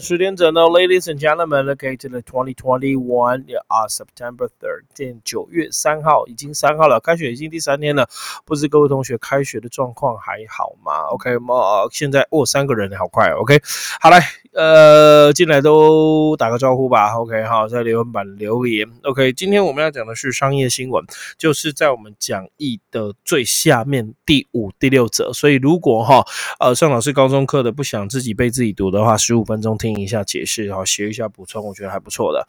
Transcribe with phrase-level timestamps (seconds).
[0.00, 8.08] 十点整呢，Ladies and gentlemen, located the 2021啊，September thirteen，九月三号，已经三号了，开学已经第三天了，
[8.44, 11.54] 不知各位同学开学的状况还好吗？OK 吗？
[11.90, 13.60] 现在哦，三个人好快，OK，
[14.00, 14.22] 好来，
[14.52, 21.04] 呃，进来都打个招呼吧，OK，好，在留言板留言，OK，今天我们要讲的是商业新闻，
[21.36, 26.24] 就是在我们讲义的最下面第五、第六则，所以如果哈，
[26.60, 29.87] 呃，上老师高中课的不想自己背自己读的话，十五分钟听。
[29.94, 32.46] 听一下解释，然后学一下补充，我觉得还不错的。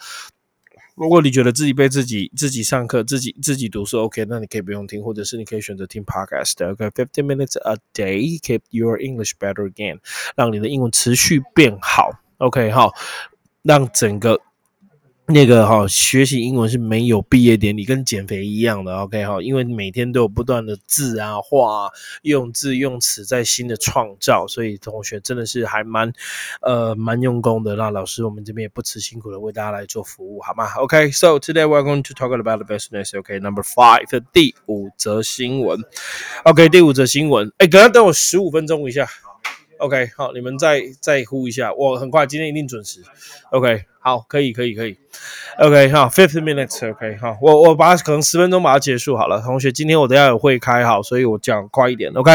[0.95, 6.69] 如果你觉得自己被自己自己上课、自己自己读书 OK，那你可以不用听，或者是你可以选择听 Podcast。
[6.71, 9.99] OK，fifteen minutes a day keep your English better again，
[10.35, 12.09] 让你的英文持续变好。
[12.39, 12.93] OK，好，
[13.63, 14.41] 让整个。
[15.31, 18.95] 那个哈，学习英文是没有毕业典礼，跟减肥一样的。
[18.97, 21.87] OK 哈，因为每天都有不断的字啊、话、
[22.23, 26.11] 用字、用词在新的创造，所以同学真的是还蛮
[26.61, 27.75] 呃蛮用功的。
[27.75, 33.15] 那老师我们这边也不辞辛苦的为大家来做服务，好吗？OK，so today we're going to talk about the business.
[33.15, 35.79] OK，number five 的第五则新闻。
[36.45, 39.07] OK，第五则新闻，哎，等下等我十五分钟一下。
[39.79, 43.01] OK，好，你们再再呼一下，我很快，今天一定准时。
[43.51, 43.85] OK。
[44.01, 44.97] 好，可以，可以，可以。
[45.57, 46.89] OK，好，fifteen minutes。
[46.89, 49.41] OK，好，我我把可能十分钟把它结束好了。
[49.41, 52.09] 同学，今天我等下有会开，好，所以我讲快一点。
[52.13, 52.31] OK。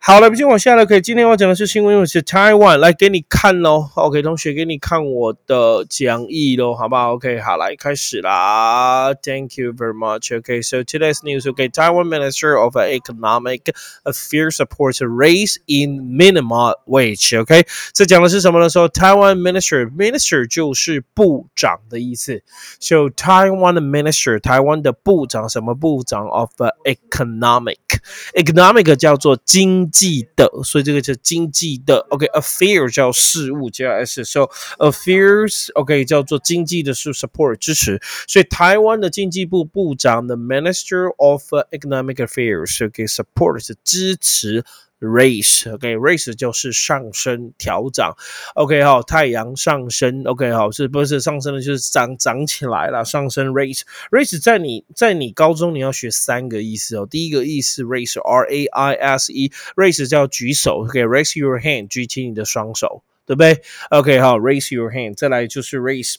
[0.00, 0.84] 好了，不进往下了。
[0.84, 3.88] 可以，今天我讲的是新闻，是 Taiwan，来给你看喽。
[3.94, 7.12] OK，同学，给你看我的讲义喽，好不好？
[7.14, 9.14] OK，好，来开始啦。
[9.14, 10.32] Thank you very much.
[10.32, 11.46] Okay, so today's news.
[11.46, 13.72] Okay, Taiwan Minister of Economic
[14.04, 17.38] Affairs supports a raise in minimum wage.
[17.40, 18.68] OK，这讲的是什么呢？
[18.68, 22.42] 说 Taiwan Minister Minister 就是部长的意思。
[22.80, 26.50] So Taiwan Minister 台湾的部长什么部长 of
[26.84, 27.85] Economic
[28.33, 32.05] Economic 叫做经济的，所以这个叫经济的。
[32.09, 37.99] OK，affair 叫事物加 s，so affairs，OK 叫做经济的是 support 支持。
[38.27, 44.63] 所以台湾的经济部部长的 Minister of Economic Affairs，OK，support 是支持。
[44.99, 48.15] raise，OK，raise 就是上升、调涨
[48.55, 65.79] ，OK 好，太阳上升，OK 好，是不是上升的，就是涨涨起来了，上升 raise，raise 在你在你高中你要学三个意思哦，第一个意思 raise，R A I S E，raise 叫举手，OK，raise your hand，举起你的双手，对不对？OK 好，raise your hand，再来就是
[65.79, 66.15] raise。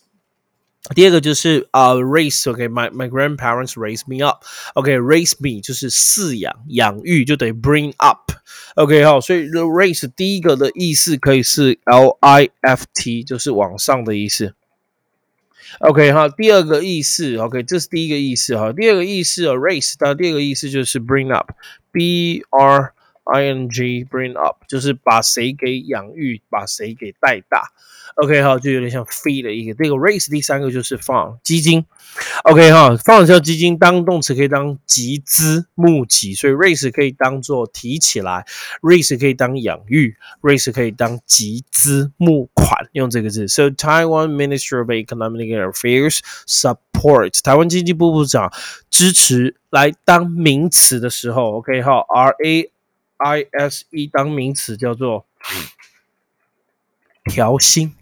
[0.94, 12.16] 第二个就是啊，raise，OK，my my grandparents raise me up，OK，raise me 就是饲养、养育，就等于 bring up，OK 好，所以 the raise 第一个的意思可以是 L
[12.20, 14.54] I F T，就是往上的意思
[15.80, 22.94] ，OK 好，第二个意思，OK，这是第一个意思哈，第二个意思啊，raise，它第二个意思就是 bring up，B R
[23.32, 27.70] I N G bring up，就是把谁给养育，把谁给带大。
[28.16, 29.74] OK 哈，就有点像 fee 的一个。
[29.74, 31.84] 这个 raise 第三个就是放基金。
[32.44, 38.44] OK 哈，放叫基金当动词可以当集资募集，所以 raise 可以当做提起来
[38.82, 43.46] ，raise 可以当养育，raise 可以当集资募款，用这个字。
[43.46, 46.18] So Taiwan Ministry of Economic Affairs
[46.48, 48.52] support 台湾经济部部长
[48.90, 52.72] 支持来当名词的时候，OK 哈，R A
[53.18, 55.26] I S E 当名词叫做
[57.24, 57.94] 调薪。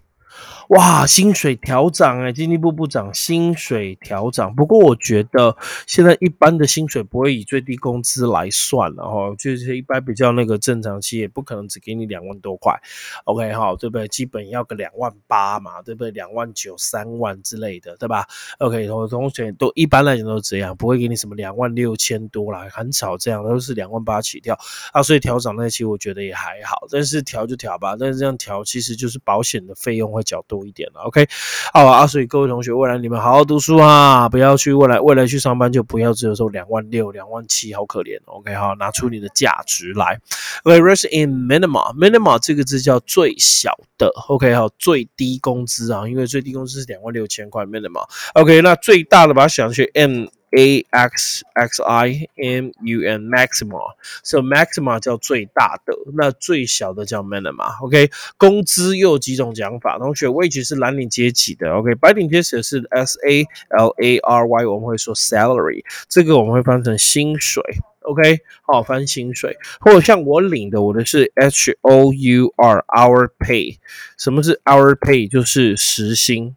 [0.69, 4.53] 哇，薪水调涨哎，经济部部长薪水调涨。
[4.53, 5.55] 不过我觉得
[5.87, 12.77] 现在一般的薪水不会以最低工资来算了哦，就是一般比较那个正常期也不可能只给你两万多块
[13.23, 14.05] ，OK 哈，对不对？
[14.09, 16.11] 基本要个两万八嘛，对不对？
[16.11, 18.27] 两万九、三万之类的，对吧
[18.59, 24.53] ？OK，同同学都一般来讲都是这样，不会给你什么两万六千多啦，很少这样，都是两万八起跳
[24.91, 25.01] 啊。
[25.01, 30.56] 所以调涨那期我觉得也还好，但是调就调吧，但是这样调其实就是保险的费用会较多。
[30.57, 31.27] 多一点了，OK，
[31.71, 40.19] 好啊，所以各位同学，未来你们好好读书啊，不要去未来未来去上班就不要只有收两万六、两万七，好可怜，OK，好，拿出你的价值来
[40.63, 50.25] ，OK，raise in minimum，minimum 这个字叫最小的，OK，好，最低工资啊，因为最低工资是两万六千块，minimum，OK，那最大的把它想去 M。
[50.51, 57.83] A X X I M U N maxima，so maxima 叫最大的，那最小的叫 minima。
[57.83, 59.97] OK，工资又有几种讲法？
[59.97, 67.63] 同学，wage 是蓝领阶级的，OK，白领阶级是 S A L A R Y，我们会说 salary，这个我们会翻成薪水。
[68.01, 73.77] OK，好，翻薪水，或者像我领的，我的是 H O U R，our pay。
[74.17, 75.29] 什么是 our pay？
[75.29, 76.55] 就是时薪。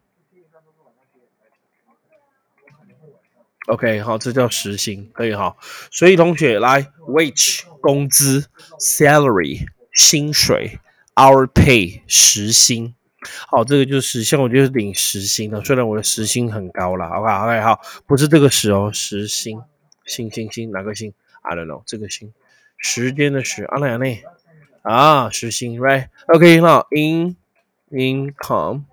[3.67, 5.55] OK，好，这叫时薪，可以哈。
[5.91, 8.49] 所以同学来，wage 工资
[8.79, 10.79] ，salary 薪水
[11.15, 12.95] ，our pay 时薪。
[13.47, 19.61] 好，这个就是像，我就是领时薪的，虽然我的时薪很高了，好不好？OK，好，不是这个时哦，时薪，
[20.05, 22.33] 薪薪薪，哪个薪？I don't know，这个薪，
[22.77, 24.17] 时间的时，啊哪样呢？
[24.81, 27.35] 啊，时薪，right？OK，那 in
[27.91, 28.85] income，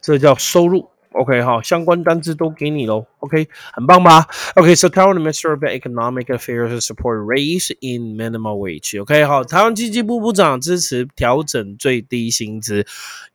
[0.00, 0.90] 这叫收入。
[1.16, 3.06] OK 好，相关单子都给你喽。
[3.26, 9.00] OK，很棒吧？OK，so、okay, Taiwan Minister of Economic Affairs support raise in minimum wage。
[9.02, 12.86] OK，好，台湾经济部部长支持调整最低薪资。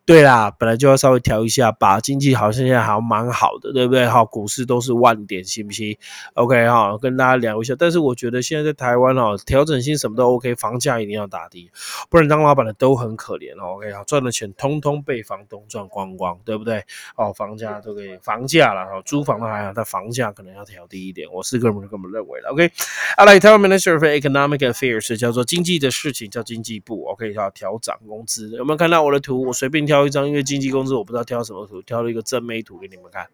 [0.03, 1.99] 对啦，本来就要稍微调一下吧。
[1.99, 4.05] 经济好像现在还蛮好的，对不对？
[4.07, 5.95] 好，股市都是万点，信不信
[6.33, 7.75] ？OK 好，跟大家聊一下。
[7.77, 11.69] 但是我觉得现在在台湾哦，调整性什么都 OK，房价一定要打低，
[12.09, 13.77] 不然当老板的都很可怜哦。
[13.77, 16.83] OK 好，赚的钱通通被房东赚光光，对不对？
[17.15, 21.29] 哦，房价都可以，房价了哈，租房的还好，房价可能要调低一点。
[21.31, 22.49] 我是个人这么认为的。
[22.49, 22.71] OK，
[23.17, 27.03] 好来，台湾 Minister of Economic Affairs 叫做经济的事情，叫经济部。
[27.07, 29.47] OK 要调涨工资，有没有看到我的图？
[29.47, 29.81] 我随便。
[29.81, 33.27] 挑一张，因为经济工资我不知道挑什么图，挑了一个正美图给你们看。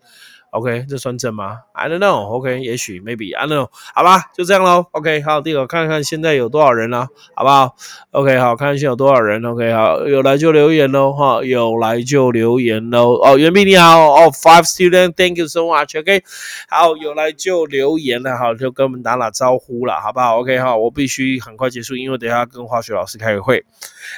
[0.52, 2.24] OK，这算正吗？I don't know。
[2.26, 3.70] OK，也许 maybe I don't know。
[3.94, 4.86] 好吧，就这样喽。
[4.92, 7.76] OK，好，第二个看看现在有多少人了，好不好
[8.12, 9.44] ？OK，好，看看现在有多少人。
[9.46, 13.20] OK，好，有来就留言喽，哈，有来就留言喽。
[13.22, 16.00] 哦，袁斌你好，哦，Five student，Thank you so much。
[16.00, 16.24] OK，
[16.70, 23.66] 好，有来就留言了，好，就跟我们打打招呼了，好不好？OK，好，我必须很快结束，因为等下跟化学老师开个会。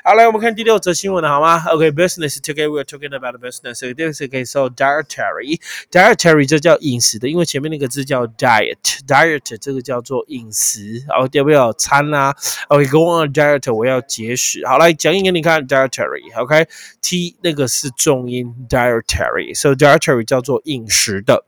[0.04, 2.40] 好，来我们看第六则新闻了，好吗？OK，Business.
[2.40, 3.80] Today we are talking about business。
[3.96, 12.36] this is okay, so dietary，diet dietary dietary 这叫饮食的，因为前面那个字叫 diet，diet 这个叫做饮食，然后要不要餐啊
[12.68, 14.66] ？OK，go on a diet，我要节食。
[14.68, 21.46] 好，来讲音给你看 dietary，OK，T 那个是重音 dietary，so dietary 叫做饮食的。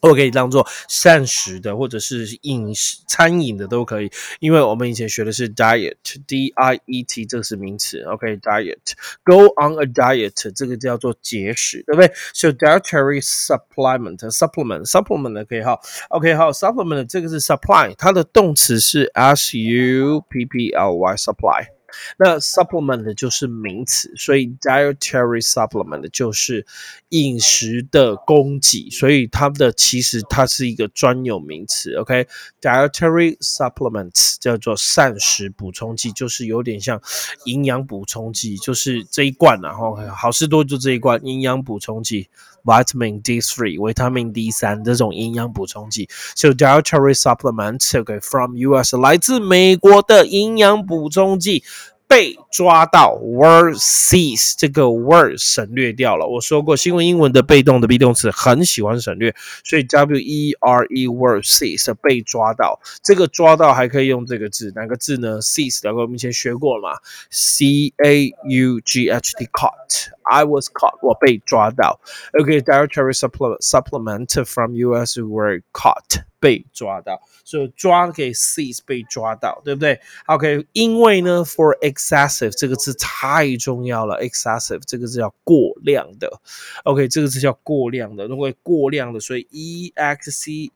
[0.00, 8.00] 我可以当做膳食的，或者是饮食餐饮的都可以，因为我们以前学的是 diet，d i e t，这个是名词。
[8.02, 15.80] OK，diet，go on a diet，这个叫做节食，对不对？So dietary supplement，supplement，supplement 可以哈。
[16.10, 21.77] OK，好，supplement 这个是 supply，它的动词是 s u p p l y，supply。
[22.18, 26.66] 那 supplement 就是名词，所以 dietary supplement 就是
[27.10, 31.94] 饮食的供给，所以它的其实它是一个专有名词。
[31.94, 37.00] OK，dietary supplements 叫做膳食补充剂，就是有点像
[37.44, 42.28] 营养补充剂，就是这一罐然后好事多就这一罐营养补充剂
[42.64, 46.08] ，vitamin D3 维他命 D 三这种营养补充剂。
[46.34, 51.64] So dietary supplements OK from US 来自美国的营养补充剂。
[52.08, 56.26] 被抓到，were seized，这个 were 省略掉了。
[56.26, 62.80] 我说过，新闻英文的被动的 be 动词很喜欢省略，所以 w e r e were seized 被抓到。
[63.02, 66.98] 这个抓到还可以用这个字，哪个字呢？seized，我们以前学过了嘛
[67.30, 70.08] ？c a u g h t caught。
[70.27, 71.99] I was caught，我被抓到。
[72.39, 77.21] OK，dietary supplement supplement from US were caught，被抓到。
[77.43, 79.99] 所以抓可以 seize 被抓到，对不对？
[80.27, 86.41] OK，因为呢，for excessive 这个字太重要了，excessive 这个字叫过量的。
[86.83, 90.71] OK，这个字叫过量的，如果过量的，所以 e x c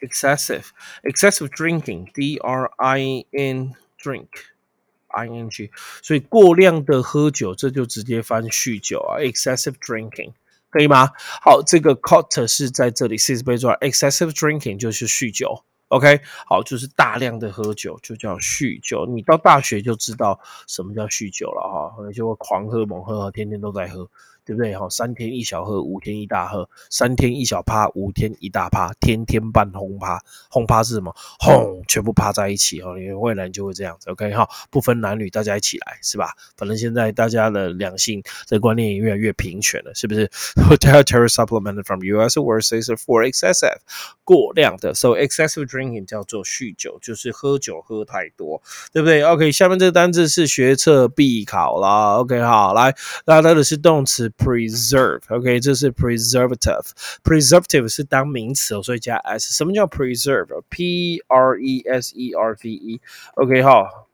[0.00, 0.66] excessive
[1.02, 4.28] excessive drinking d r i n drink。
[5.13, 5.69] ing，
[6.01, 10.33] 所以过量的喝酒，这就直接翻酗酒啊，excessive drinking，
[10.69, 11.11] 可以吗？
[11.41, 19.05] 好，这个 caught 是在这里，six 被抓，excessive drinking 就是酗酒，OK，好，就是大量的喝酒就叫酗酒。
[19.05, 24.09] 你到大学就知道什么叫酗酒了哈，就会狂喝猛喝，天天都在喝。
[24.45, 24.75] 对不对？
[24.75, 30.19] 哈，三天一小喝，五天一大喝；三天一小趴，五天一大趴，天天半轰趴。
[30.49, 31.15] 轰趴是什么？
[31.39, 32.93] 轰，全部趴在一起哈。
[32.97, 36.33] 你未来就会这样子，OK 哈，不分男女，大家一起来，是吧？
[36.57, 40.27] 反正现在大家的两性的观念也越来越平权了，是不是
[40.79, 42.37] ？Dietary supplement from U.S.
[42.39, 43.77] word says for excessive，
[44.25, 52.17] 过量的，so excessive drinking 叫做酗酒，就是喝酒喝太多，对不对？OK，下面这个单字是学测必考啦。
[52.17, 52.93] OK，好，来，
[53.25, 54.32] 那它的是动词。
[54.32, 59.52] preserve，OK，这是 preservative，preservative 是当名词哦，所以加 s。
[59.54, 64.06] 什么叫 preserve？P R E S E R V E，OK 哈。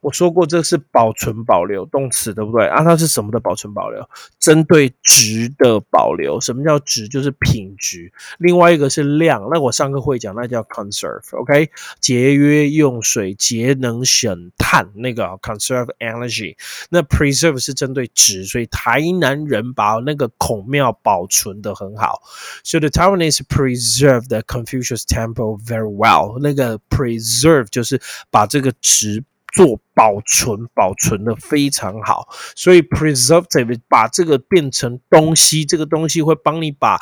[0.00, 2.82] 我说过，这是保存保留动词，对不对啊？
[2.84, 4.08] 它是什么的保存保留？
[4.38, 6.40] 针对值的保留。
[6.40, 7.08] 什么叫值？
[7.08, 8.12] 就是品质。
[8.38, 9.48] 另外一个是量。
[9.50, 11.36] 那我上课会讲，那叫 conserve。
[11.38, 16.56] OK，节约用水，节能省碳，那个 conserve energy。
[16.90, 22.22] 那 preserve 是针对值，所以台南人把那个孔庙保存的很好。
[22.64, 26.38] So the Taiwanese preserve the Confucius Temple very well。
[26.40, 29.24] 那个 preserve 就是把这个值。
[29.54, 32.28] 做保存，保存的非常好。
[32.54, 36.98] 所以 preservative 把这个变成东西，这个东西会帮你把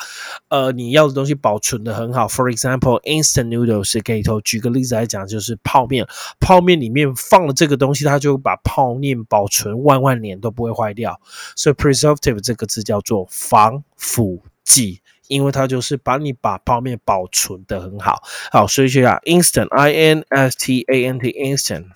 [0.49, 2.27] 呃你要的东西保存的很好。
[2.27, 6.07] For example, instant noodles 可以头举个例子来讲，就是泡面，
[6.39, 11.19] 泡面里面放了这个东西，它就把泡面保存万万年都不会坏掉。
[11.55, 15.01] 所以 preservative 这个字叫做防腐剂。
[15.27, 21.87] 因为它就是把你把泡面保存的很好，好，所以学下 instant i n s t a n t instant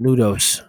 [0.00, 0.60] noodles，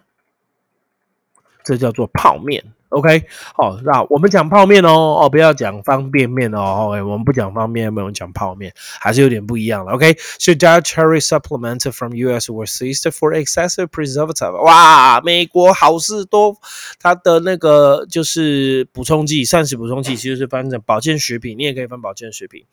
[1.64, 2.74] 这叫做泡面。
[2.90, 3.24] OK，
[3.56, 9.94] 好，那我们讲泡面哦，哦，不要讲方便面哦，OK，我们不讲方便面，我们讲泡面，还是有点不一样的。
[9.94, 14.62] OK，so dietary supplement from US were seized for excessive preservative。
[14.62, 16.58] 哇，美国好事多，
[17.00, 22.66] 它的那个就是补充剂，膳食补充剂，其实是翻成保健食品，你也可以翻保健食品。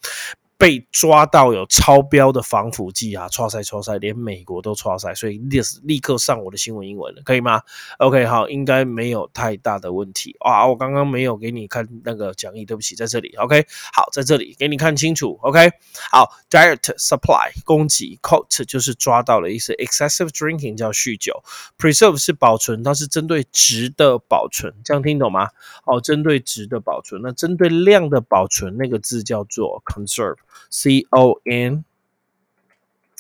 [0.58, 7.62] 被抓到有超标的防腐剂啊，超赛超赛，连美国都超赛，所以立立刻上我的新闻英文了，可以吗
[7.98, 10.66] ？OK，好，应该没有太大的问题啊。
[10.66, 13.32] 我刚刚没有给你看那个讲义，对不起，在这里。
[13.36, 15.38] OK，好，在这里给你看清楚。
[15.42, 15.70] OK，
[16.10, 21.40] 好，diet supply 供给，caught 就是抓到了意思，excessive drinking 叫酗酒
[21.78, 25.50] ，preserve 是保存，它是针对值的保存，这样听懂吗？
[25.84, 30.34] 哦，针对值的保存，那针对量的保存，那个字叫做 conserve。
[30.70, 31.84] C O N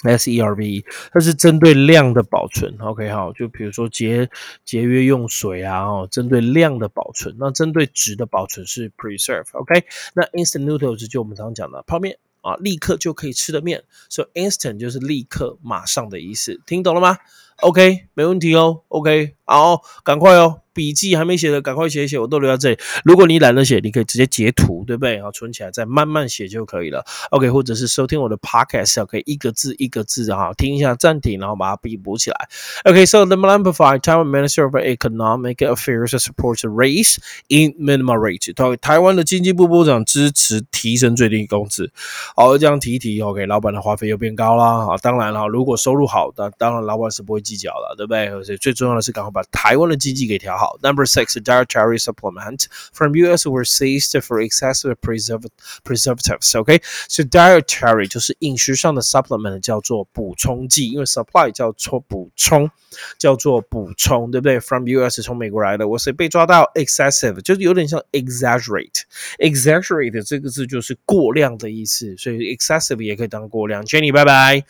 [0.04, 2.76] S E R V 它是针对量的保存。
[2.78, 4.30] OK，好，就比如说节
[4.64, 7.34] 节约用水啊，哦，针对量的保存。
[7.38, 9.46] 那针对值的保存是 preserve。
[9.52, 17.18] OK，那 instant noodles 就我们常讲的泡面啊，立刻就可以吃的面，所以 instant 就是立刻、马上的意思，听懂了吗
[17.60, 18.82] ？OK，没问题哦。
[18.88, 20.60] OK，好，赶快哦。
[20.74, 22.78] 笔记还没写的，赶快写一写，我都留在这里。
[23.04, 25.20] 如果你懒得写，你可以直接截图，对不对？
[25.20, 27.04] 好，存起来再慢慢写就可以了。
[27.30, 32.48] OK，或者是收听我的 Podcast，可以一个字一个字哈，听一下暂停，然后把它笔补起来。
[32.84, 37.16] OK，so the Malaysia Taiwan Minister of Economic Affairs supports raise
[37.48, 38.54] in minimum wage。
[38.54, 41.90] 台台湾的经济部部长支持提升最低工资。
[42.36, 44.86] 好，这样提一提，OK，老板的花费又变高啦。
[44.86, 48.28] 啊，当然了，如果收入好的，当然老板是不会计较了，对不对？
[48.44, 50.78] 所以最重要的是赶快把台湾的经济给调好。
[50.82, 53.48] Number six, dietary supplement from U.S.
[53.48, 56.58] were seized for excessive preservatives.
[56.58, 62.70] OK, so dietary 就是饮食上的 supplement 叫做补充剂，因为 supply 叫做补充，
[63.18, 65.22] 叫做补充，对不对？From U.S.
[65.22, 69.02] 从美国来的，我是被抓到 excessive，就是有点像 exaggerate。
[69.38, 73.82] exaggerate 这个字就是过量的意思，所以 excessive 也可以当过量。
[73.84, 74.64] Jenny，拜拜。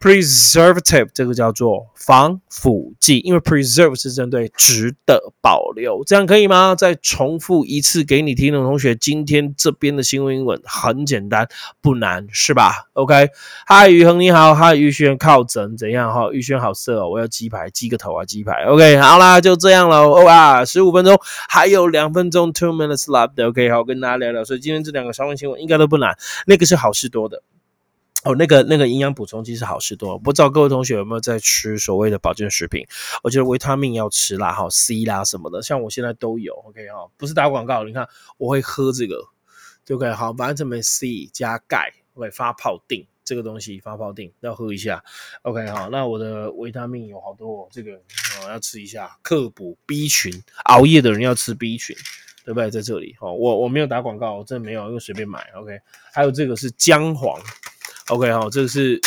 [0.00, 5.32] Preservative 这个叫做防腐剂，因为 preserve 是针对值得。
[5.40, 6.74] 保留，这样可以吗？
[6.74, 11.48] 再重复一次给你听的同学，今天这边的新闻英文很简单，
[11.80, 13.28] 不难，是吧？OK，
[13.64, 16.12] 嗨，宇恒你好，嗨，玉轩靠枕怎样？
[16.12, 18.64] 哈，玉轩好色哦，我要鸡排，鸡个头啊，鸡排。
[18.64, 20.08] OK，好啦，就这样了。
[20.08, 21.16] 哇，十五分钟，
[21.48, 23.48] 还有两分钟，two minutes left。
[23.48, 24.44] OK，好，跟大家聊聊。
[24.44, 27.44] 所以今天这两个新闻新闻应该都不难，那个是好事多的。
[28.26, 32.84] 哦，那个那个营养补充剂是好事多，不知道各位同学有没有在吃所谓的保健食品？
[33.22, 39.28] 我觉得维他命要吃啦，哈，C 啦什么的，像我现在都有，OK 哈，不是打广告，你看我会喝这个
[39.88, 40.10] ，，OK？
[40.10, 45.04] 好，反正这边 C 加钙会发泡定这个东西，发泡定要喝一下
[45.42, 51.94] ，OK 好，那我的维他命有好多哦，这个哦要吃一下，克补 B 群，熬夜的人要吃 B 群，
[52.44, 52.68] 对不对？
[52.72, 55.78] 在这里，哦，我我没有打广告，我真的没有，因为随便买，OK，
[56.12, 57.40] 还有这个是姜黄。
[58.08, 59.00] OK 哈，这是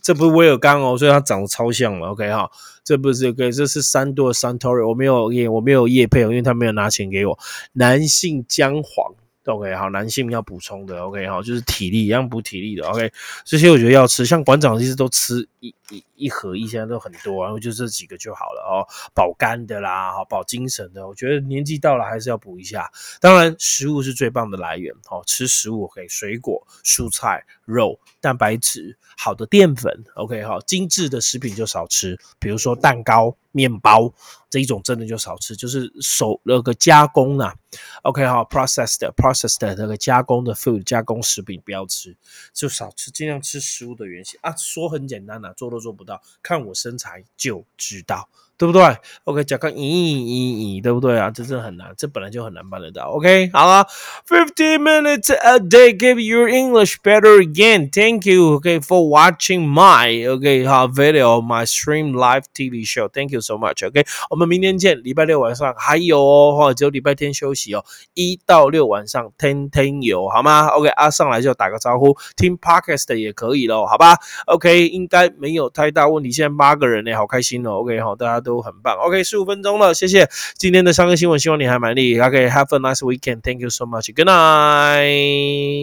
[0.00, 2.08] 这不是威尔刚哦，所以它长得超像了。
[2.08, 2.50] OK 哈，
[2.82, 7.38] 这不是 OK，这是三多 Santori，我没有叶，我没有叶配哦，因为他没有拿钱给我。
[7.72, 9.12] 男性姜黄
[9.44, 13.12] ，OK 好，男性要补充的，OK 好，就是体力一样补体力的，OK，
[13.44, 22.90] 这些我觉得要吃，像馆长其实都吃一一一盒一，现在都很多，然后就这几个就好了哦，保肝的啦，保精神的，我觉得年纪到了还是要补一下。
[23.20, 27.98] 当然，食物是最棒的来源，好吃食物可以水果、蔬菜、肉。
[28.20, 34.12] 蛋白质好的淀粉，OK 哈，精致的食品就少吃，比如说蛋糕、面包
[34.50, 37.54] 这一种真的就少吃，就是手那个加工啊
[38.02, 42.16] ，OK 哈，processed processed 那个加工的 food 加工食品不要吃，
[42.52, 44.52] 就少吃，尽量吃食物的原型啊。
[44.56, 46.02] 说很简单呐，做都做不
[46.42, 48.28] 看我身材就知道。
[48.58, 48.82] 对不对
[49.24, 51.30] ？OK，讲个咦咦咦，对不对啊？
[51.30, 53.10] 这真的很难，这本来就很难办得到。
[53.10, 53.86] OK，好了
[54.26, 57.90] ，fifteen minutes a day give your English better again.
[57.90, 63.08] Thank you, OK, for watching my OK 好 video, my stream live TV show.
[63.08, 63.86] Thank you so much.
[63.86, 67.84] OK，我们明天见，礼拜六晚上还有哦，或者，只有礼拜天休息哦，
[68.14, 74.14] 一到六晚上天天有，好吗？OK，啊，上来就打个招呼，听 podcast 也可以咯，好吧
[74.46, 76.32] ？OK，应该没有太大问题。
[76.32, 77.80] 现在八个人呢，好开心哦。
[77.80, 78.45] OK，好，大家。
[78.46, 78.96] 都很棒。
[78.96, 82.18] OK，十五分钟了，谢谢今天的三个新闻，希望你还满意。
[82.20, 83.40] OK，Have a nice weekend.
[83.42, 84.14] Thank you so much.
[84.14, 85.66] Good night.